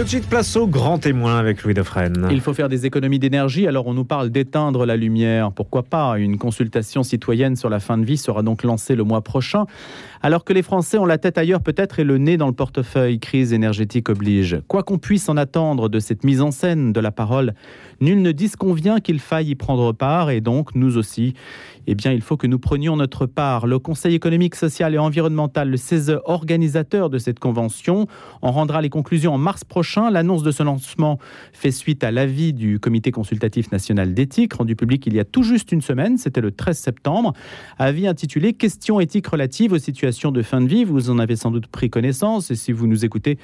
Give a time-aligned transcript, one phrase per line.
[0.00, 2.26] Tout de place au grand témoin avec Louis Dauphren.
[2.30, 5.52] Il faut faire des économies d'énergie, alors on nous parle d'éteindre la lumière.
[5.52, 6.18] Pourquoi pas?
[6.18, 9.66] Une consultation citoyenne sur la fin de vie sera donc lancée le mois prochain.
[10.22, 13.20] Alors que les Français ont la tête ailleurs peut-être et le nez dans le portefeuille,
[13.20, 14.62] crise énergétique oblige.
[14.68, 17.52] Quoi qu'on puisse en attendre de cette mise en scène de la parole,
[18.00, 21.34] nul ne disconvient qu'il faille y prendre part et donc nous aussi.
[21.86, 23.66] Eh bien, il faut que nous prenions notre part.
[23.66, 28.06] Le Conseil économique, social et environnemental, le CESE, organisateur de cette convention,
[28.42, 30.10] en rendra les conclusions en mars prochain.
[30.10, 31.18] L'annonce de ce lancement
[31.52, 35.42] fait suite à l'avis du Comité consultatif national d'éthique, rendu public il y a tout
[35.42, 37.32] juste une semaine, c'était le 13 septembre.
[37.78, 40.84] Avis intitulé Questions éthiques relatives aux situations de fin de vie.
[40.84, 43.38] Vous en avez sans doute pris connaissance et si vous nous écoutez,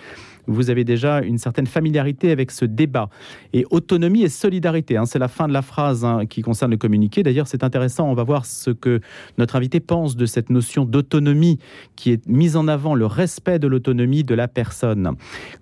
[0.46, 3.08] vous avez déjà une certaine familiarité avec ce débat.
[3.52, 6.76] Et autonomie et solidarité, hein, c'est la fin de la phrase hein, qui concerne le
[6.76, 7.22] communiqué.
[7.22, 9.00] D'ailleurs, c'est intéressant, on va voir ce que
[9.38, 11.58] notre invité pense de cette notion d'autonomie
[11.94, 15.12] qui est mise en avant, le respect de l'autonomie de la personne.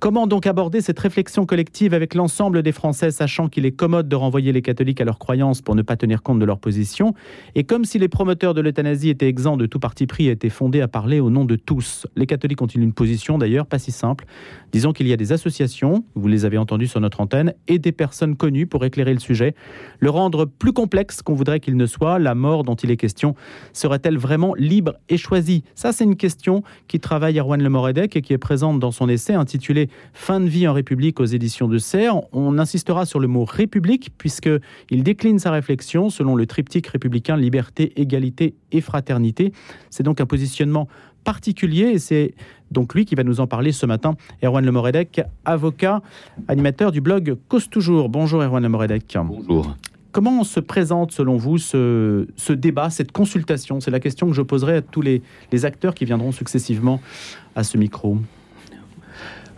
[0.00, 4.16] Comment donc aborder cette réflexion collective avec l'ensemble des Français, sachant qu'il est commode de
[4.16, 7.14] renvoyer les catholiques à leurs croyances pour ne pas tenir compte de leur position,
[7.54, 10.48] et comme si les promoteurs de l'euthanasie étaient exempts de tout parti pris et étaient
[10.48, 12.06] fondés à parler au nom de tous.
[12.16, 13.66] Les catholiques ont-ils une position d'ailleurs?
[13.66, 14.24] Pas si simple
[14.72, 17.92] Disons qu'il y a des associations, vous les avez entendues sur notre antenne, et des
[17.92, 19.54] personnes connues pour éclairer le sujet,
[19.98, 22.18] le rendre plus complexe qu'on voudrait qu'il ne soit.
[22.18, 23.34] La mort dont il est question
[23.72, 25.64] serait-elle vraiment libre et choisie?
[25.74, 29.34] Ça, c'est une question qui travaille Erwan Lemoredec et qui est présente dans son essai
[29.34, 32.20] intitulé Fin de vie en République aux éditions de Serre.
[32.32, 37.92] On insistera sur le mot République puisqu'il décline sa réflexion selon le triptyque républicain liberté,
[37.96, 39.52] égalité et fraternité.
[39.90, 40.88] C'est donc un positionnement
[41.24, 42.34] particulier et c'est
[42.70, 44.14] donc lui qui va nous en parler ce matin.
[44.42, 46.02] Erwan Lemoredec, avocat,
[46.48, 48.08] animateur du blog Cause Toujours.
[48.08, 49.16] Bonjour Erwan Lemoredec.
[49.24, 49.74] Bonjour.
[50.14, 53.80] Comment se présente selon vous ce, ce débat, cette consultation?
[53.80, 57.00] C'est la question que je poserai à tous les, les, acteurs qui viendront successivement
[57.56, 58.18] à ce micro.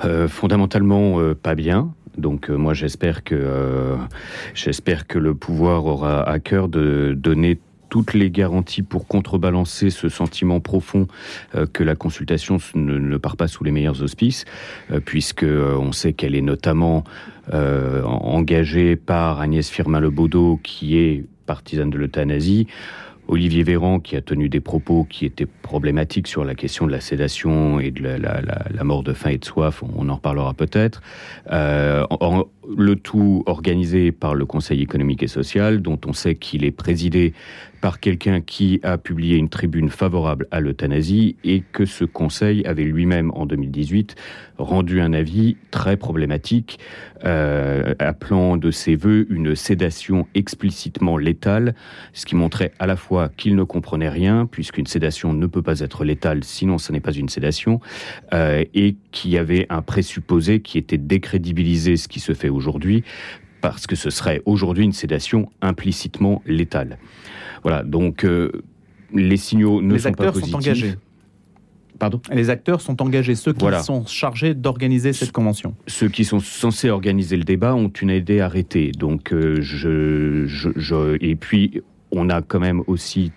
[0.06, 1.92] Euh, fondamentalement, euh, pas bien.
[2.16, 3.98] Donc euh, moi j'espère que
[4.54, 7.58] j'espère que le pouvoir aura à cœur de donner
[7.89, 11.07] toutes les garanties pour contrebalancer ce sentiment profond
[11.55, 14.45] euh, que la consultation ne, part pas sous les meilleurs auspices,
[14.91, 17.05] euh, puisque euh, on sait qu'elle est notamment
[17.52, 22.67] euh, engagée par Agnès Firmin-Lebaudot, qui est partisane de l'euthanasie.
[23.29, 27.01] Olivier Véran, qui a tenu des propos qui étaient problématiques sur la question de la
[27.01, 31.02] sédation et de la, mort de faim et de soif, on en reparlera peut-être.
[32.77, 37.34] Le tout organisé par le Conseil économique et social, dont on sait qu'il est présidé
[37.80, 42.84] par quelqu'un qui a publié une tribune favorable à l'euthanasie et que ce conseil avait
[42.84, 44.16] lui-même en 2018
[44.58, 46.78] rendu un avis très problématique
[47.24, 51.74] euh, appelant de ses voeux une sédation explicitement létale,
[52.12, 55.80] ce qui montrait à la fois qu'il ne comprenait rien puisqu'une sédation ne peut pas
[55.80, 57.80] être létale sinon ce n'est pas une sédation
[58.33, 63.05] euh, et qu'il y avait un présupposé qui était décrédibilisé ce qui se fait aujourd'hui
[63.61, 66.98] parce que ce serait aujourd'hui une sédation implicitement létale.
[67.62, 68.50] Voilà, donc euh,
[69.12, 70.52] les signaux ne les sont acteurs pas positifs.
[70.52, 70.95] sont engagés.
[71.98, 72.20] Pardon?
[72.30, 73.83] Les acteurs sont engagés, ceux qui Voilà.
[73.83, 75.74] sont chargés d'organiser cette convention.
[75.86, 78.92] Ceux qui sont censés organiser le débat ont une idée arrêtée.
[78.92, 81.80] Donc, euh, je, je, je, et puis,
[82.11, 83.33] on a quand même aussi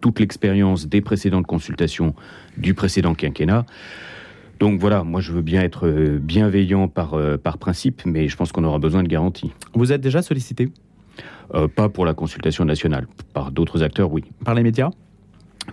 [0.00, 2.14] toute l'expérience des précédentes consultations
[2.56, 3.66] du précédent quinquennat.
[4.58, 8.36] Donc voilà, moi je veux bien être euh, bienveillant par, euh, par principe, mais je
[8.36, 9.52] pense qu'on aura besoin de garanties.
[9.74, 10.70] Vous êtes déjà sollicité?
[11.54, 14.24] Euh, pas pour la consultation nationale, par d'autres acteurs, oui.
[14.44, 14.90] par les médias?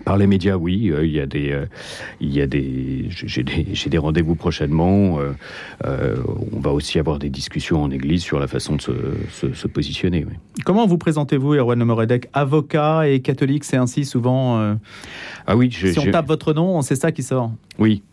[0.04, 1.66] Par les médias, oui, euh, il y a des, euh,
[2.20, 5.20] il y a des, j'ai des, j'ai des rendez-vous prochainement.
[5.86, 6.16] euh,
[6.52, 8.92] on va aussi avoir des discussions en Église sur la façon de se,
[9.32, 10.26] se, se positionner.
[10.26, 10.34] Oui.
[10.66, 14.76] Comment vous présentez-vous, Erwan Moredek Avocat et catholique, c'est ainsi souvent.
[15.48, 17.52] Ah oui, je, si on tape votre nom, c'est ça qui sort.
[17.80, 18.04] Oui,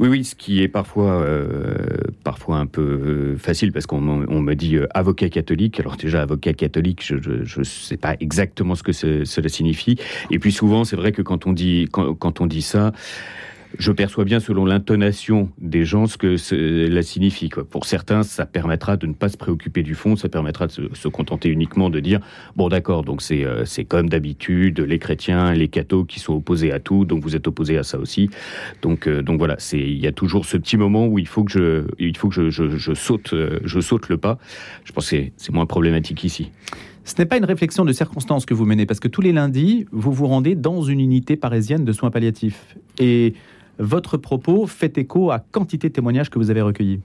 [0.00, 1.76] oui, oui, ce qui est parfois, euh,
[2.24, 5.78] parfois un peu euh, facile parce qu'on on me dit euh, avocat catholique.
[5.80, 9.96] Alors déjà avocat catholique, je ne sais pas exactement ce que ce- cela signifie.
[10.30, 12.92] Et puis souvent, c'est vrai que quand on dit quand, quand on dit ça.
[13.78, 17.48] Je perçois bien selon l'intonation des gens ce que cela signifie.
[17.48, 21.08] Pour certains, ça permettra de ne pas se préoccuper du fond, ça permettra de se,
[21.08, 22.20] contenter uniquement de dire
[22.56, 26.72] bon d'accord, donc c'est euh, c'est comme d'habitude les chrétiens, les cathos qui sont opposés
[26.72, 28.30] à tout, donc vous êtes opposés à ça aussi.
[28.82, 31.52] Donc euh, donc voilà, il y a toujours ce petit moment où il faut que
[31.52, 34.38] je il faut que je, je, je saute euh, je saute le pas.
[34.84, 36.50] Je pense que c'est moins problématique ici.
[37.06, 39.86] Ce n'est pas une réflexion de circonstance que vous menez, parce que tous les lundis,
[39.92, 42.76] vous vous rendez dans une unité parisienne de soins palliatifs.
[42.98, 43.34] Et
[43.78, 47.00] votre propos fait écho à quantité de témoignages que vous avez recueillis.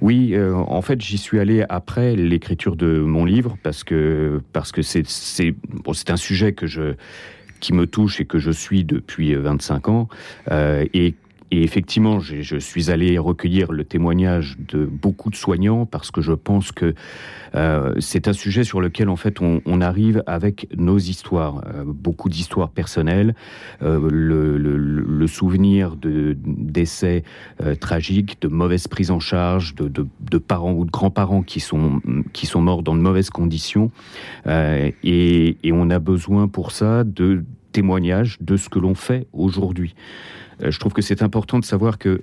[0.00, 4.72] Oui, euh, en fait, j'y suis allé après l'écriture de mon livre parce que parce
[4.72, 5.04] que c'est
[5.84, 6.94] bon, un sujet que je
[7.60, 10.08] qui me touche et que je suis depuis 25 ans
[10.50, 11.14] euh, et
[11.50, 16.32] et effectivement, je suis allé recueillir le témoignage de beaucoup de soignants parce que je
[16.32, 16.94] pense que
[17.54, 22.28] euh, c'est un sujet sur lequel en fait on, arrive avec nos histoires, euh, beaucoup
[22.28, 23.34] d'histoires personnelles,
[23.82, 27.22] euh, le, souvenir de d'essais
[27.80, 32.00] tragiques, de mauvaises prises en charge, de, parents ou de grands-parents qui sont
[32.32, 33.90] qui sont morts dans de mauvaises conditions,
[34.46, 39.94] et on a besoin pour ça de témoignages de ce que l'on fait aujourd'hui.
[40.62, 42.22] Euh, je trouve que c'est important de savoir que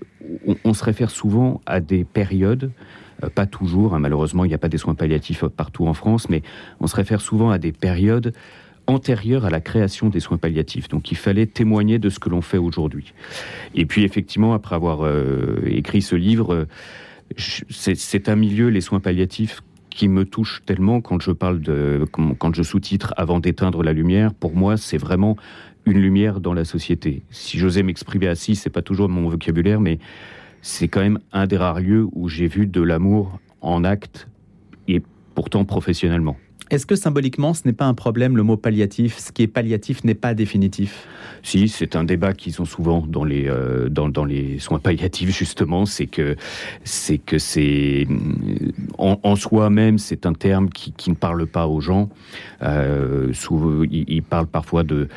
[0.63, 2.71] on, se réfère souvent à des périodes,
[3.23, 6.29] euh, pas toujours, hein, malheureusement il n'y a pas des soins palliatifs partout en France,
[6.29, 6.41] mais
[6.79, 8.33] on se réfère souvent à des périodes
[8.87, 10.87] antérieures à la création des soins palliatifs.
[10.87, 13.13] Donc il fallait témoigner de ce que l'on fait aujourd'hui.
[13.73, 16.65] Et puis effectivement, après avoir euh, écrit ce livre, euh,
[17.37, 19.61] c'est un milieu, les soins palliatifs,
[19.95, 24.33] qui me touche tellement quand je parle de quand je sous-titre avant d'éteindre la lumière
[24.33, 25.37] pour moi c'est vraiment
[25.85, 27.23] une lumière dans la société.
[27.29, 29.99] Si j'osais m'exprimer assis, c'est pas toujours mon vocabulaire, mais
[30.61, 34.27] c'est quand même un des rares lieux où j'ai vu de l'amour en acte
[34.87, 35.01] et
[35.35, 36.37] pourtant professionnellement.
[36.71, 40.03] Est-ce que symboliquement, ce n'est pas un problème, le mot palliatif Ce qui est palliatif
[40.03, 41.07] n'est pas définitif?
[41.43, 43.87] Si, c'est un débat qu'ils ont souvent dans les, euh,
[44.57, 45.85] soins palliatifs, justement.
[45.85, 46.35] C'est que
[46.83, 48.07] c'est
[48.97, 52.09] en, soi-même, c'est un terme qui, ne parle pas aux gens.
[52.63, 55.07] Euh, souvent, ils, parlent parfois de,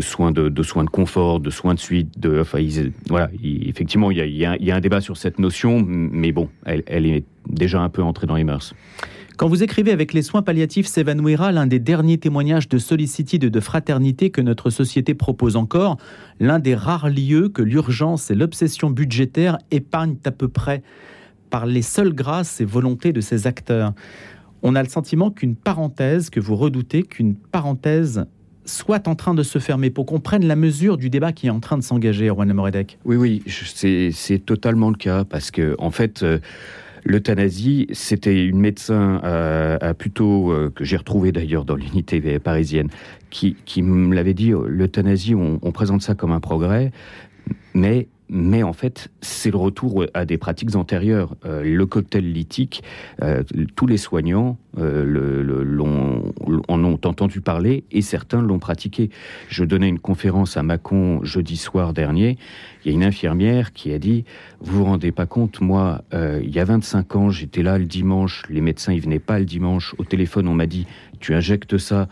[0.00, 2.08] soins de, soins de confort, de soins de suite.
[2.26, 2.66] Enfin,
[3.08, 7.80] voilà, effectivement, il y, a, un débat sur cette notion, mais bon, elle est déjà
[7.80, 8.74] un peu entrée dans les mœurs.
[9.36, 13.48] Quand vous écrivez avec les soins palliatifs s'évanouira l'un des derniers témoignages de sollicitude et
[13.48, 15.96] de fraternité que notre société propose encore,
[16.40, 20.82] l'un des rares lieux que l'urgence et l'obsession budgétaire épargnent à peu près
[21.48, 23.94] par les seules grâces et volontés de ces acteurs.
[24.62, 28.26] On a le sentiment qu'une parenthèse, que vous redoutez, qu'une parenthèse
[28.66, 31.50] soit en train de se fermer pour qu'on prenne la mesure du débat qui est
[31.50, 32.98] en train de s'engager, Erwan Moredek.
[33.04, 36.38] Oui, oui, c'est totalement le cas parce que, en fait, euh,
[37.04, 42.88] L'euthanasie, c'était une médecin euh, plutôt euh, que j'ai retrouvé d'ailleurs dans l'unité parisienne,
[43.30, 46.92] qui, me l'avait dit l'euthanasie, on, on présente ça comme un progrès,
[47.74, 51.34] mais mais en fait, c'est le retour à des pratiques antérieures.
[51.44, 52.82] Euh, le cocktail lithique,
[53.22, 53.42] euh,
[53.74, 56.22] tous les soignants euh,
[56.68, 59.10] en ont entendu parler et certains l'ont pratiqué.
[59.48, 62.38] Je donnais une conférence à Mâcon jeudi soir dernier.
[62.84, 64.24] Il y a une infirmière qui a dit
[64.60, 67.86] Vous vous rendez pas compte, moi, euh, il y a 25 ans, j'étais là le
[67.86, 69.94] dimanche, les médecins ils venaient pas le dimanche.
[69.98, 70.86] Au téléphone, on m'a dit
[71.18, 72.08] Tu injectes ça.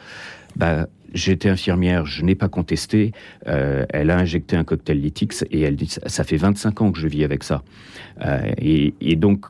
[0.57, 3.13] Bah, J'étais infirmière, je n'ai pas contesté.
[3.47, 6.99] Euh, elle a injecté un cocktail litix et elle dit ça fait 25 ans que
[6.99, 7.63] je vis avec ça.
[8.25, 9.47] Euh, et, donc,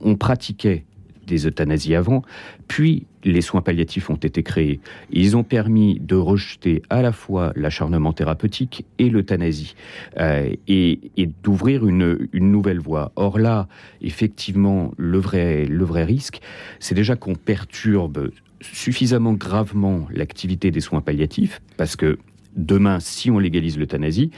[0.00, 0.84] on pratiquait
[1.26, 2.22] des euthanasies avant,
[2.68, 4.78] puis les soins palliatifs ont été créés.
[5.10, 9.74] Ils ont permis de rejeter à la fois l'acharnement thérapeutique et l'euthanasie
[10.18, 13.10] euh, et, et d'ouvrir une, une nouvelle voie.
[13.16, 13.66] Or là,
[14.02, 16.40] effectivement, le vrai, le vrai risque,
[16.78, 18.30] c'est déjà qu'on perturbe
[18.72, 22.18] suffisamment gravement l'activité des soins palliatifs parce que
[22.56, 24.30] demain, si on légalise l'euthanasie,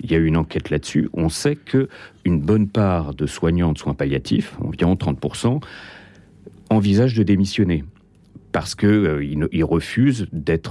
[0.00, 1.88] il y a eu une enquête là-dessus, on sait que
[2.24, 5.62] une bonne part de soignants de soins palliatifs, environ 30%,
[6.70, 7.84] envisagent de démissionner.
[8.52, 10.26] Parce que euh, refusent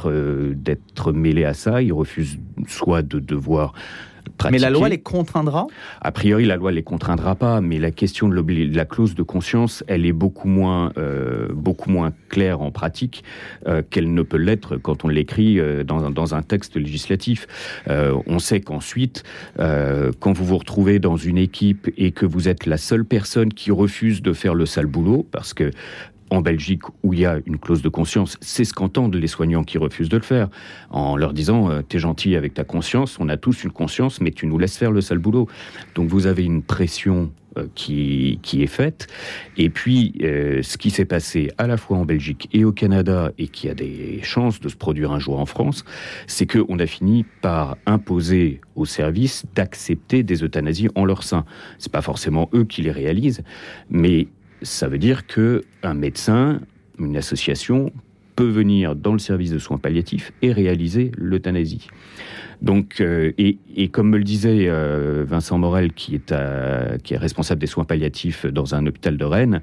[0.06, 3.74] euh, d'être mêlés à ça, ils refusent soit de devoir
[4.38, 4.60] Pratiquer.
[4.60, 5.68] Mais la loi les contraindra?
[6.02, 9.24] A priori, la loi les contraindra pas, mais la question de, de la clause de
[9.24, 13.24] conscience, elle est beaucoup moins, euh, beaucoup moins claire en pratique
[13.68, 17.48] euh, qu'elle ne peut l'être quand on l'écrit euh, dans, dans, un texte législatif.
[17.88, 19.24] Euh, on sait qu'ensuite,
[19.60, 23.54] euh, quand vous vous retrouvez dans une équipe et que vous êtes la seule personne
[23.54, 25.72] qui refuse de faire le sale boulot, parce que
[26.36, 29.64] en Belgique où il y a une clause de conscience, c'est ce qu'entendent les soignants
[29.64, 30.50] qui refusent de le faire,
[30.90, 34.32] en leur disant euh, t'es gentil avec ta conscience, on a tous une conscience, mais
[34.32, 35.48] tu nous laisses faire le sale boulot.
[35.96, 39.08] Donc vous avez une pression euh, qui, qui est faite.
[39.56, 43.32] Et puis, euh, ce qui s'est passé à la fois en Belgique et au Canada,
[43.38, 45.86] et qui a des chances de se produire un jour en France,
[46.28, 51.46] c'est qu'on a fini par imposer aux services d'accepter des euthanasies en leur sein.
[51.78, 53.42] C'est pas forcément eux qui les réalisent,
[53.90, 54.28] mais
[54.62, 56.62] ça veut dire que un médecin,
[57.00, 57.92] une association
[58.36, 61.88] peut venir dans le service de soins palliatifs et réaliser l'euthanasie.
[62.62, 67.18] Donc, euh, et, comme me le disait euh, Vincent Morel, qui est, à, qui est
[67.18, 69.62] responsable des soins palliatifs dans un hôpital de Rennes,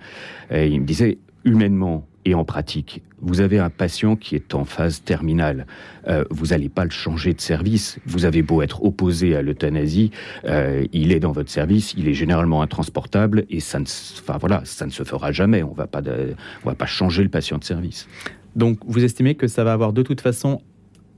[0.53, 4.65] euh, il me disait humainement et en pratique, vous avez un patient qui est en
[4.65, 5.67] phase terminale,
[6.09, 7.99] euh, vous n'allez pas le changer de service.
[8.07, 10.11] Vous avez beau être opposé à l'euthanasie,
[10.45, 14.63] euh, il est dans votre service, il est généralement intransportable et ça ne, enfin voilà,
[14.65, 15.63] ça ne se fera jamais.
[15.63, 18.09] On on va pas changer le patient de service.
[18.57, 20.61] Donc, vous estimez que ça va avoir de toute façon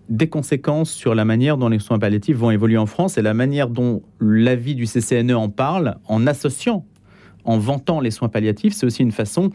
[0.08, 3.34] des conséquences sur la manière dont les soins palliatifs vont évoluer en France et la
[3.34, 6.84] manière dont l'avis du CCNE en parle en associant,
[7.44, 8.74] en vantant les soins palliatifs.
[8.74, 9.50] C'est aussi une façon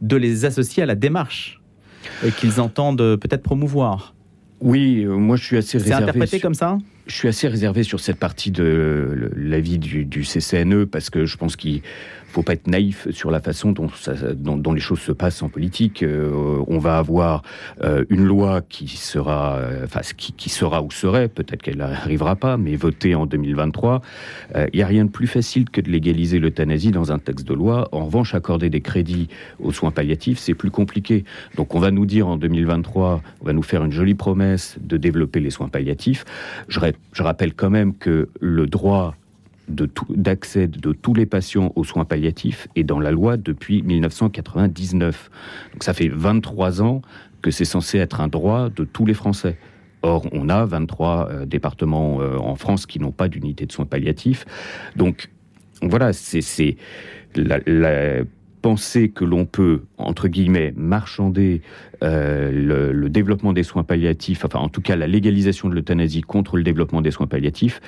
[0.00, 1.60] de les associer à la démarche
[2.38, 4.14] qu'ils entendent peut-être promouvoir.
[4.60, 6.04] Oui, euh, moi je suis assez réservé.
[6.04, 6.78] C'est interprété comme ça?
[7.06, 11.54] Je suis assez réservé sur cette partie de l'avis du, CCNE parce que je pense
[11.54, 11.82] qu'il
[12.28, 16.02] faut pas être naïf sur la façon dont, les choses se passent en politique.
[16.02, 17.42] Euh, on va avoir
[17.82, 22.74] euh, une loi qui sera, euh, qui, sera ou serait, peut-être qu'elle n'arrivera pas, mais
[22.74, 24.00] votée en 2023.
[24.54, 27.54] Il n'y a rien de plus facile que de légaliser l'euthanasie dans un texte de
[27.54, 27.88] loi.
[27.92, 29.28] En revanche, accorder des crédits
[29.60, 31.24] aux soins palliatifs, c'est plus compliqué.
[31.56, 34.96] Donc, on va nous dire en 2023, on va nous faire une jolie promesse de
[34.96, 36.24] développer les soins palliatifs.
[36.68, 36.80] Je,
[37.12, 39.14] je rappelle quand même que le droit
[39.68, 45.30] d'accès de, tous les patients aux soins palliatifs est dans la loi depuis 1999.
[45.72, 47.02] Donc ça fait 23 ans
[47.40, 49.56] que c'est censé être un droit de tous les Français.
[50.02, 53.86] Or, on a 23 euh, départements euh, en France qui n'ont pas d'unité de soins
[53.86, 54.44] palliatifs.
[54.96, 55.30] Donc,
[55.80, 56.76] voilà, c'est
[57.34, 58.22] la, la,
[58.64, 61.60] pensée que l'on peut, entre guillemets, marchander
[62.02, 66.56] euh, le, développement des soins palliatifs, enfin en tout cas la légalisation de l'euthanasie contre
[66.56, 67.82] le développement des soins palliatifs,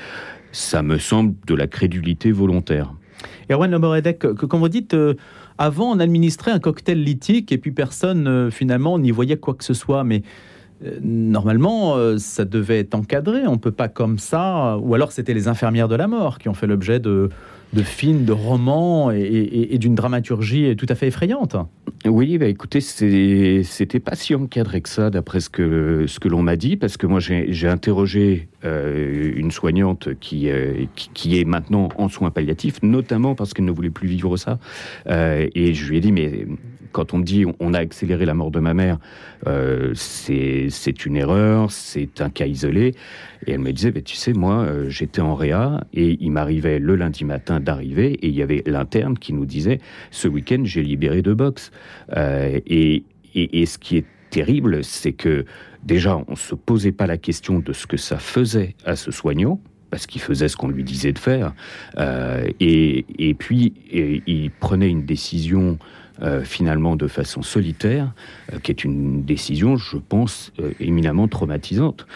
[0.52, 2.92] ça me semble de la crédulité volontaire.
[3.50, 5.14] Erwan Lomoredek, quand vous dites euh,
[5.56, 9.64] avant on administrait un cocktail lithique et puis personne euh, finalement n'y voyait quoi que
[9.64, 10.24] ce soit, mais
[11.00, 15.88] normalement ça devait être encadré, on peut pas comme ça, ou alors c'était les infirmières
[15.88, 17.30] de la mort qui ont fait l'objet de,
[17.72, 21.56] de films, de romans et, d'une dramaturgie tout à fait effrayante.
[22.04, 26.42] Oui, bah écoutez, c'était pas si encadré que ça, d'après ce que, ce que l'on
[26.42, 31.44] m'a dit, parce que moi j'ai interrogé euh, une soignante qui, euh, qui, qui, est
[31.44, 34.58] maintenant en soins palliatifs, notamment parce qu'elle ne voulait plus vivre ça.
[35.08, 36.46] Euh, et je lui ai dit, mais
[36.92, 38.98] quand on dit on a accéléré la mort de ma mère,
[39.46, 42.94] euh, c'est une erreur, c'est un cas isolé.
[43.46, 46.78] Et elle me disait, bah, tu sais, moi, euh, j'étais en réa et il m'arrivait
[46.78, 50.82] le lundi matin d'arriver et il y avait l'interne qui nous disait, ce week-end, j'ai
[50.82, 51.70] libéré deux box.
[52.16, 55.44] Euh, et, et, ce qui est terrible, c'est que
[55.82, 59.10] déjà, on ne se posait pas la question de ce que ça faisait à ce
[59.10, 61.54] soignant parce qu'il faisait ce qu'on lui disait de faire.
[61.98, 65.78] Euh, et, et, puis, il prenait une décision
[66.22, 68.12] euh, finalement de façon solitaire,
[68.52, 72.06] euh, qui est une décision, je pense, euh, éminemment traumatisante.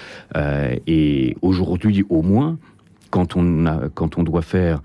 [0.86, 2.58] et aujourd'hui, au moins,
[3.10, 4.80] quand on, doit faire,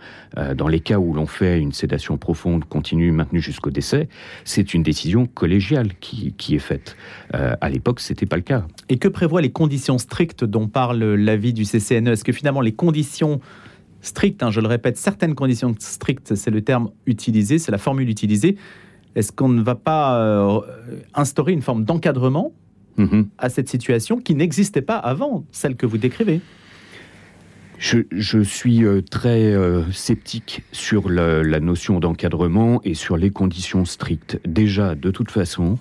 [0.56, 4.10] dans les cas où l'on fait une sédation profonde, continue, maintenue jusqu'au décès,
[4.44, 6.98] c'est une décision collégiale qui, est faite.
[7.32, 8.66] à l'époque, ce n'était pas le cas.
[8.90, 12.74] Et que prévoient les conditions strictes dont parle l'avis du CCNE Est-ce que finalement les
[12.74, 13.40] conditions
[14.02, 18.10] strictes, hein, je le répète, certaines conditions strictes, c'est le terme utilisé, c'est la formule
[18.10, 18.58] utilisée,
[19.16, 20.60] est-ce qu'on ne va pas euh,
[21.14, 22.52] instaurer une forme d'encadrement
[22.98, 23.28] mhm.
[23.38, 26.42] à cette situation qui n'existait pas avant, celle que vous décrivez?
[27.78, 34.40] Je, suis euh, très euh, sceptique sur la, notion d'encadrement et sur les conditions strictes.
[34.46, 35.78] Déjà, de toute façon,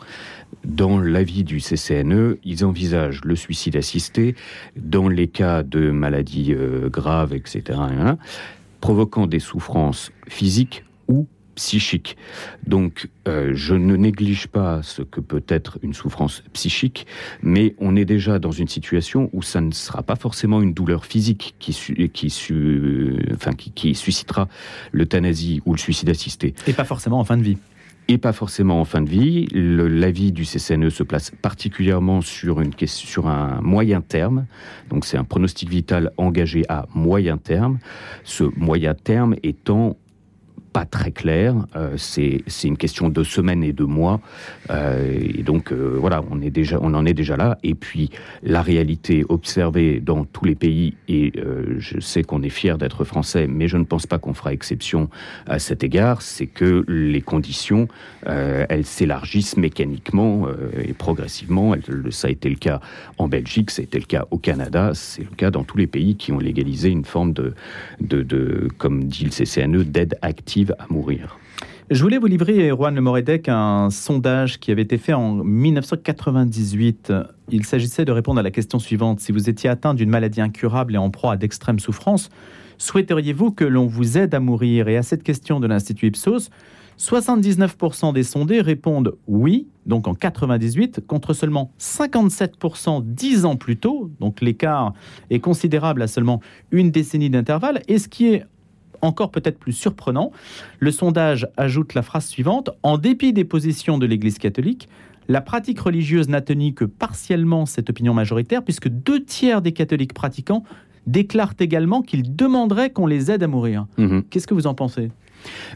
[0.64, 4.34] dans l'avis du CCNE, ils envisagent le suicide assisté
[4.76, 6.54] dans les cas de maladies
[6.90, 8.18] graves, etc., hein,
[8.80, 12.16] provoquant des souffrances physiques ou psychique.
[12.66, 17.06] Donc, euh, je ne néglige pas ce que peut être une souffrance psychique,
[17.42, 21.04] mais on est déjà dans une situation où ça ne sera pas forcément une douleur
[21.04, 21.72] physique qui,
[22.12, 22.26] qui,
[23.34, 24.48] enfin, qui, qui suscitera
[24.92, 26.54] l'euthanasie ou le suicide assisté.
[26.66, 27.58] Et pas forcément en fin de vie
[28.08, 29.46] et pas forcément en fin de vie.
[29.52, 34.46] L'avis du CCNE se place particulièrement sur, une, sur un moyen terme.
[34.90, 37.78] Donc c'est un pronostic vital engagé à moyen terme.
[38.24, 39.96] Ce moyen terme étant
[40.74, 41.54] pas très clair.
[41.76, 44.20] Euh, c'est une question de semaines et de mois.
[44.70, 47.58] Euh, et donc, euh, voilà, on, est déjà, on en est déjà là.
[47.62, 48.10] Et puis,
[48.42, 51.32] la réalité observée dans tous les pays, et
[51.78, 55.08] je sais qu'on est fier d'être français, mais je ne pense pas qu'on fera exception
[55.46, 57.86] à cet égard, c'est que les conditions,
[58.26, 60.48] elles s'élargissent mécaniquement
[60.82, 61.74] et progressivement.
[62.10, 62.80] ça a été le cas
[63.18, 66.32] en Belgique, été le cas au Canada, c'est le cas dans tous les pays qui
[66.32, 67.54] ont légalisé une forme de,
[68.00, 71.38] de, de comme dit le CCNE, d'aide active à mourir.
[71.90, 77.12] Je voulais vous livrer, Juan Moredec, un sondage qui avait été fait en 1998.
[77.50, 79.20] Il s'agissait de répondre à la question suivante.
[79.20, 82.30] Si vous étiez atteint d'une maladie incurable et en proie à d'extrêmes souffrances,
[82.78, 84.88] souhaiteriez-vous que l'on vous aide à mourir?
[84.88, 86.48] Et à cette question de l'Institut Ipsos,
[86.98, 94.10] 79% des sondés répondent oui, donc en 98, contre seulement 57% dix ans plus tôt.
[94.20, 94.94] Donc l'écart
[95.30, 96.40] est considérable à seulement
[96.70, 97.82] une décennie d'intervalle.
[97.88, 98.44] Et ce qui est
[99.04, 100.32] encore peut-être plus surprenant,
[100.78, 104.88] le sondage ajoute la phrase suivante En dépit des positions de l'Église catholique,
[105.26, 110.12] La pratique religieuse n'a tenu que partiellement cette opinion majoritaire, puisque deux tiers des catholiques
[110.12, 110.64] pratiquants
[111.06, 113.86] déclarent également qu'ils demanderaient qu'on les aide à mourir.
[113.96, 114.24] Mhm.
[114.28, 115.10] Qu'est-ce que vous en pensez?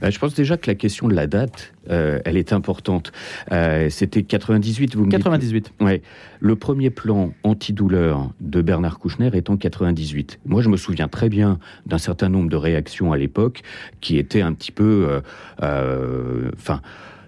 [0.02, 3.12] Je pense déjà que la question de la date, euh, elle est importante.
[3.52, 5.72] Euh, C'était 98, vous me dites 98.
[5.80, 6.02] Ouais.
[6.40, 10.40] Le premier plan antidouleur de Bernard Kouchner est en 98.
[10.46, 13.62] Moi, je me souviens très bien d'un certain nombre de réactions à l'époque
[14.00, 15.06] qui étaient un petit peu...
[15.08, 15.20] euh,
[15.62, 16.80] euh, Enfin...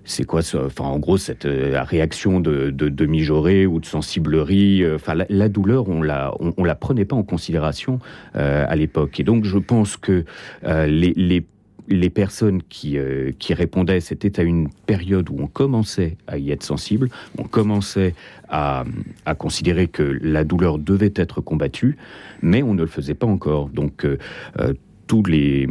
[0.04, 0.64] c'est quoi ça?
[0.66, 4.82] Enfin, en gros, cette euh, réaction de, de, de mijaurée ou de sensiblerie.
[4.82, 7.98] euh, Enfin, la, la douleur, on la, on, on la prenait pas en considération
[8.36, 9.20] euh, à l'époque.
[9.20, 10.24] Et donc, je pense que
[10.64, 11.44] euh, les, les
[11.90, 16.52] les personnes qui, euh, qui répondaient, c'était à une période où on commençait à y
[16.52, 18.14] être sensible, on commençait
[18.48, 18.84] à,
[19.26, 21.96] à considérer que la douleur devait être combattue,
[22.42, 23.68] mais on ne le faisait pas encore.
[23.68, 24.18] Donc, euh,
[24.60, 24.72] euh,
[25.26, 25.66] les,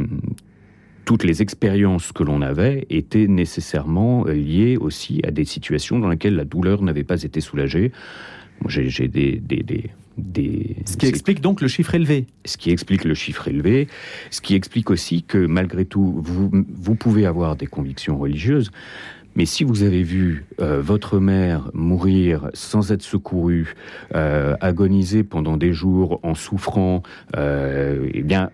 [1.06, 6.36] toutes les expériences que l'on avait étaient nécessairement liées aussi à des situations dans lesquelles
[6.36, 7.94] la douleur n'avait pas été soulagée.
[8.68, 12.28] J'ai des, des, des- Ce qui explique donc le chiffre élevé.
[12.46, 13.88] ce qui explique le chiffre élevé,
[14.32, 18.72] ce qui explique aussi que malgré tout, vous, vous pouvez avoir des convictions religieuses,
[19.36, 23.76] mais si vous avez vu euh, votre mère mourir sans être secourue,
[24.16, 27.04] euh, agoniser pendant des jours en souffrant,
[27.38, 28.50] euh, eh bien,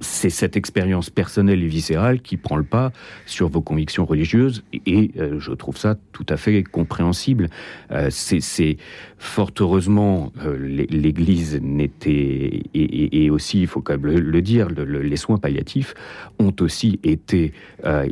[0.00, 2.92] c'est cette expérience personnelle et viscérale qui prend le pas
[3.26, 7.48] sur vos convictions religieuses et, euh, je trouve ça tout à fait compréhensible.
[7.90, 8.76] Euh, c'est
[9.18, 14.84] fort heureusement euh, l'É- l'Église n'était et, aussi il faut quand même le, dire le-
[14.84, 15.94] le- les soins palliatifs
[16.38, 17.52] ont aussi été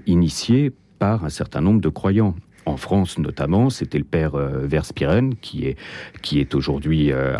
[0.07, 2.35] initiés par un certain nombre de croyants.
[2.67, 5.77] En France notamment, c'était le père euh, Verspiren qui est
[6.23, 7.35] qui est aujourd'hui euh,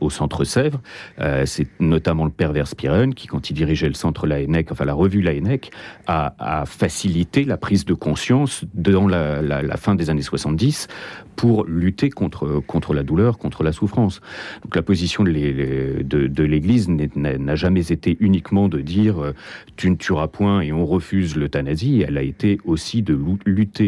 [0.00, 0.80] au centre Sèvres.
[1.20, 4.94] Euh, c'est notamment le père Verspiren qui, quand il dirigeait le centre Laennec, enfin la
[4.94, 5.70] revue Laennec,
[6.06, 10.88] a, a facilité la prise de conscience dans la, fin des années 70
[11.36, 14.20] pour lutter contre, contre la douleur, contre la souffrance.
[14.62, 19.34] Donc la position de l'É- de, de l'Église n'a jamais été uniquement de dire euh,
[19.76, 23.38] tu ne tueras point et on refuse l'euthanasie, elle a été aussi de lou-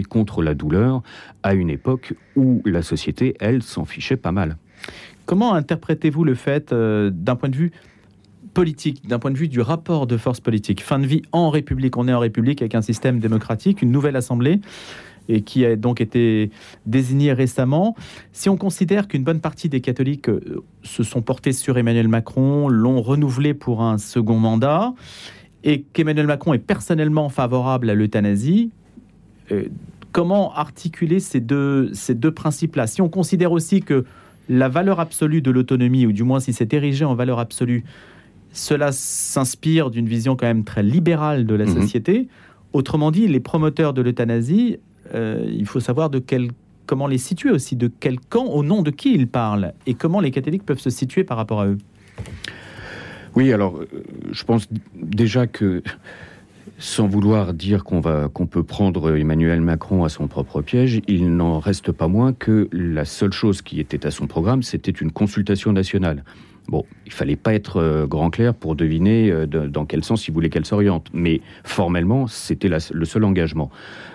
[0.02, 1.02] contre la douleur
[1.42, 4.56] à une époque où la société, elle, s'en fichait pas mal.
[5.26, 7.72] Comment interprétez-vous le fait, euh, d'un point de vue
[8.54, 10.82] politique, d'un point de vue du rapport de force politique?
[10.82, 14.16] Fin de vie en République, on est en République avec un système démocratique, une nouvelle
[14.16, 14.60] Assemblée,
[15.28, 16.50] et qui a donc été
[16.86, 17.96] désignée récemment.
[18.32, 22.68] Si on considère qu'une bonne partie des catholiques euh, se sont portés sur Emmanuel Macron,
[22.68, 24.94] l'ont renouvelé pour un second mandat,
[25.64, 28.70] et qu'Emmanuel Macron est personnellement favorable à l'euthanasie,
[30.12, 32.86] comment articuler ces deux, ces deux principes-là?
[32.86, 34.04] Si on considère aussi que
[34.48, 37.84] la valeur absolue de l'autonomie, ou du moins si c'est érigé en valeur absolue,
[38.52, 41.82] cela s'inspire d'une vision quand même très libérale de la Mhm.
[41.82, 42.28] société.
[42.72, 44.78] Autrement dit, les promoteurs de l'euthanasie,
[45.14, 46.50] euh, il faut savoir de quel,
[46.86, 50.20] comment les situer aussi, de quel camp, au nom de qui ils parlent, et comment
[50.20, 51.78] les catholiques peuvent se situer par rapport à eux.
[53.34, 53.86] Oui, alors euh,
[54.32, 55.82] je pense déjà que
[56.78, 61.34] sans vouloir dire qu'on va qu'on peut prendre Emmanuel Macron à son propre piège, il
[61.34, 65.10] n'en reste pas moins que la seule chose qui était à son programme, c'était une
[65.10, 66.24] consultation nationale.
[66.68, 70.34] Bon, il fallait pas être euh, grand clair pour deviner euh, dans quel sens il
[70.34, 73.70] voulait qu'elle s'oriente, mais formellement, c'était le seul engagement.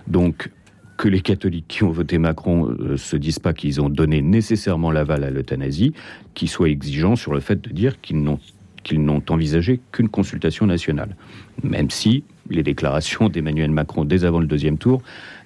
[0.08, 0.52] Donc
[0.98, 4.92] que les catholiques qui ont voté Macron euh, se disent pas qu'ils ont donné nécessairement
[4.92, 5.94] l'aval à l'euthanasie,
[6.36, 8.40] qu'ils soient exigeants sur le fait de dire qu'ils n'ont
[8.84, 11.16] qu'ils n'ont envisagé qu'une consultation nationale,
[11.64, 15.02] même si les déclarations d'Emmanuel Macron dès avant le deuxième tour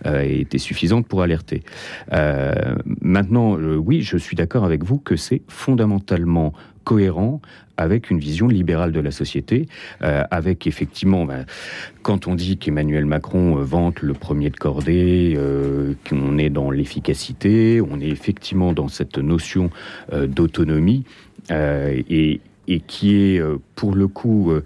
[0.06, 1.64] euh, étaient suffisantes pour alerter.
[2.14, 7.42] Euh, maintenant, euh, oui, je suis d'accord avec vous que c'est fondamentalement cohérent
[7.78, 9.68] avec une vision libérale de la société,
[10.00, 11.46] avec effectivement, ben,
[12.04, 15.38] quand on dit qu'Emmanuel Macron vante le premier de cordée,
[16.08, 19.72] qu'on est dans l'efficacité, on est effectivement dans cette notion
[20.14, 21.04] d'autonomie,
[21.50, 24.64] et, et qui est euh, pour le coup, euh,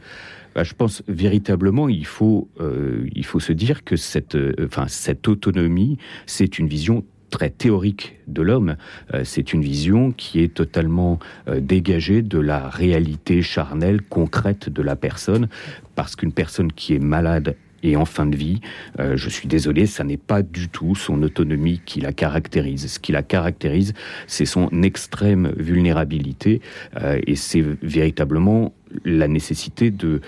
[0.56, 5.28] bah, je pense véritablement, il faut, euh, il faut se dire que cette, enfin, cette
[5.28, 8.76] autonomie, c'est une vision très théorique de l'homme.
[9.24, 11.20] C'est une vision qui est totalement
[11.60, 15.48] dégagée de la réalité charnelle, concrète de la personne,
[15.94, 18.62] parce qu'une personne qui est malade et en fin de vie,
[19.00, 22.88] euh, je suis désolé, ça n'est pas du tout son autonomie qui la caractérise.
[22.88, 23.94] Ce qui la caractérise,
[24.28, 26.62] c'est son extrême vulnérabilité
[27.02, 28.74] euh, et c'est véritablement
[29.06, 30.20] la nécessité de,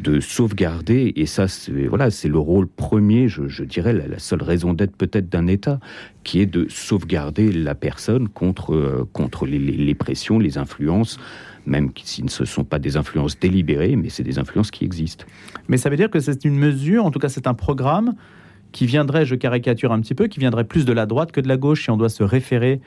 [0.00, 4.72] de sauvegarder, et ça, c'est voilà, le rôle premier, je, je dirais, la, seule raison
[4.72, 5.80] d'être peut-être d'un État,
[6.24, 11.18] qui est de sauvegarder la personne contre, euh, contre les- les pressions, les influences,
[11.66, 15.24] même si ce ne sont pas des influences délibérées, mais c'est des influences qui existent.
[15.68, 18.14] Mais ça veut dire que c'est une mesure, en tout cas c'est un programme,
[18.72, 21.48] qui viendrait, je caricature un petit peu, qui viendrait plus de la droite que de
[21.48, 22.80] la gauche si on doit se référer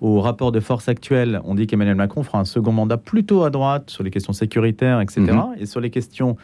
[0.00, 1.40] au rapport de force actuel.
[1.44, 5.00] On dit qu'Emmanuel Macron fera un second mandat plutôt à droite sur les questions sécuritaires,
[5.00, 5.20] etc.
[5.20, 5.56] Mhm.
[5.60, 6.36] Et sur les questions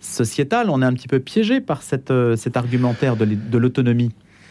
[0.00, 4.10] sociétales, on est un petit peu piégé par cette, euh, cet argumentaire de l'autonomie.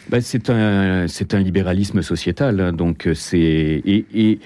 [0.10, 4.40] Ben, c'est un, un libéralisme sociétal, hein, donc euh, c'est et, et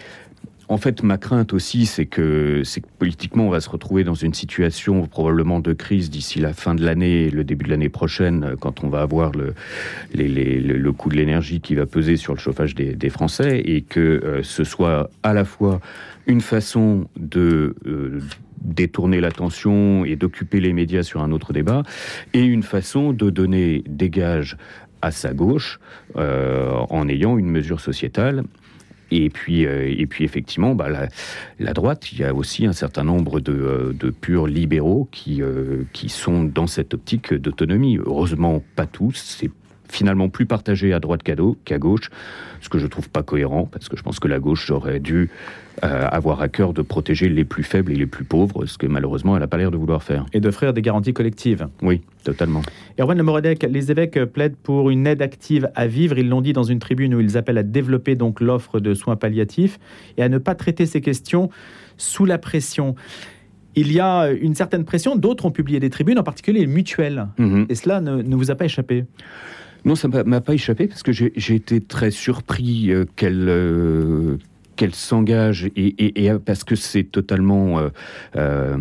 [0.69, 2.62] en fait, ma crainte aussi, c'est que,
[2.99, 6.84] politiquement, on va se retrouver dans une situation probablement de crise d'ici la fin de
[6.84, 9.53] l'année, le début de l'année prochaine, quand on va avoir le,
[10.91, 14.65] coût de l'énergie qui va peser sur le chauffage des, Français, et que euh, ce
[14.65, 15.80] soit à la fois
[16.25, 18.19] une façon de euh,
[18.62, 21.84] détourner l'attention et d'occuper les médias sur un autre débat,
[22.34, 24.58] et une façon de donner des gages
[25.01, 25.80] à sa gauche
[26.17, 28.43] euh, en ayant une mesure sociétale
[29.12, 30.88] et puis, euh, et puis effectivement, bah,
[31.60, 35.84] la, droite, il y a aussi un certain nombre de, euh, purs libéraux qui, euh,
[35.93, 37.98] qui sont dans cette optique d'autonomie.
[37.98, 39.43] Heureusement, pas tous.
[39.89, 42.10] Finalement plus partagé à droite qu'à gauche,
[42.62, 45.30] ce que je trouve pas cohérent, parce que je pense que la gauche aurait dû
[45.84, 48.88] euh, avoir à cœur de protéger les plus faibles et les plus pauvres, ce que
[48.88, 50.26] malheureusement elle n'a pas l'air de vouloir faire.
[50.34, 51.67] Et d'offrir des garanties collectives.
[51.82, 52.62] Oui, totalement.
[53.00, 56.17] Erwan Moradec, les évêques plaident pour une aide active à vivre.
[56.17, 59.15] Ils l'ont dit dans une tribune où ils appellent à développer donc l'offre de soins
[59.15, 59.80] palliatifs
[60.17, 61.50] et à ne pas traiter ces questions
[61.97, 62.95] sous la pression
[63.78, 65.15] il y a une certaine pression.
[65.15, 67.28] D'autres ont publié des tribunes, en particulier les mutuelles.
[67.38, 67.67] Mhm.
[67.69, 69.06] Et cela ne, ne, vous a pas échappé?
[69.86, 74.38] Non, ça m'a pas échappé parce que j'ai été très surpris euh, qu'elle euh,
[74.76, 77.90] qu'elle s'engage et, et, parce que c'est totalement
[78.36, 78.78] euh,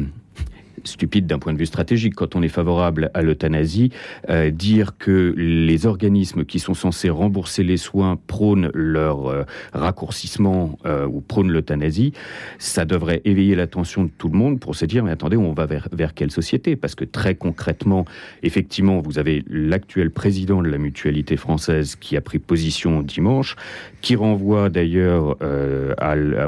[0.87, 2.14] stupide d'un point de vue stratégique.
[2.14, 3.90] Quand on est favorable à l'euthanasie,
[4.31, 10.79] euh, dire que les organismes qui sont censés rembourser les soins prônent leur euh, raccourcissement
[10.87, 12.12] euh, ou prônent l'euthanasie,
[12.59, 15.66] ça devrait éveiller l'attention de tout le monde pour se dire mais attendez, on va
[15.66, 16.77] vers, vers quelle société?
[16.77, 18.05] Parce que très concrètement,
[18.42, 23.57] effectivement, vous avez l'actuel président de la mutualité française qui a pris position dimanche,
[24.01, 25.37] qui renvoie d'ailleurs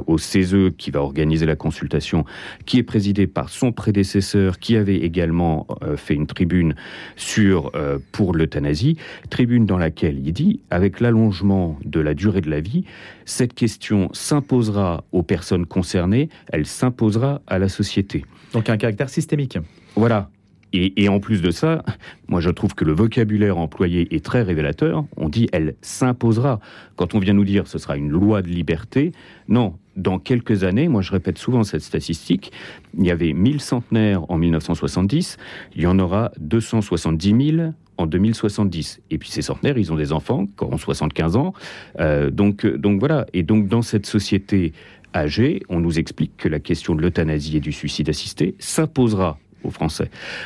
[0.06, 2.24] au CESE qui va organiser la consultation,
[2.66, 4.27] qui est présidé par son prédécesseur
[4.60, 6.74] qui avait également euh, fait une tribune
[7.16, 8.96] sur euh, pour l'euthanasie,
[9.30, 12.84] tribune dans laquelle il dit avec l'allongement de la durée de la vie,
[13.24, 18.24] cette question s'imposera aux personnes concernées, elle s'imposera à la société.
[18.52, 19.58] Donc un caractère systémique.
[19.94, 20.30] Voilà,
[20.72, 21.82] et, en plus de ça,
[22.28, 25.04] moi je trouve que le vocabulaire employé est très révélateur.
[25.16, 26.60] On dit elle s'imposera.
[26.96, 29.12] Quand on vient nous dire ce sera une loi de liberté,
[29.48, 29.74] non.
[29.96, 32.52] Dans quelques années, moi je répète souvent cette statistique,
[32.96, 35.38] il y avait 1000 centenaires en 1970,
[35.74, 39.00] il y en aura 270 000 en 2070.
[39.10, 41.52] Et puis ces centenaires, ils ont des enfants qui ont 75 ans.
[41.98, 43.26] Euh, donc, donc voilà.
[43.32, 44.72] Et donc dans cette société
[45.14, 49.38] âgée, on nous explique que la question de l'euthanasie et du suicide assisté s'imposera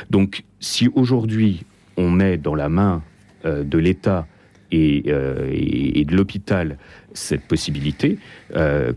[0.09, 1.65] Donc si aujourd'hui
[1.97, 3.01] on met dans la main
[3.45, 4.27] euh, de l'État
[4.73, 6.77] euh, et, de l'hôpital
[7.13, 8.17] cette possibilité,
[8.55, 8.93] euh,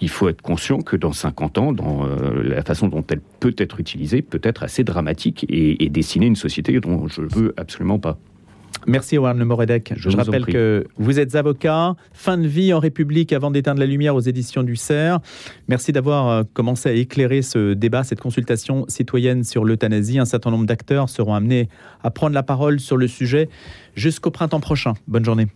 [0.00, 1.74] il faut être conscient que dans 50 ans,
[2.42, 6.80] la façon dont elle peut être utilisée, peut être assez dramatique et, dessiner une société
[6.80, 8.18] dont je veux absolument pas.
[8.86, 9.92] Merci Warren Moredek.
[9.96, 14.14] Je, rappelle que vous êtes avocat, fin de vie en République avant d'éteindre la lumière
[14.14, 15.20] aux éditions du CERF.
[15.68, 20.18] Merci d'avoir euh, commencé à éclairer ce débat, cette consultation citoyenne sur l'euthanasie.
[20.18, 21.68] Un certain nombre d'acteurs seront amenés
[22.02, 23.48] à prendre la parole sur le sujet
[23.94, 24.94] jusqu'au printemps prochain.
[25.06, 25.46] Bonne journée.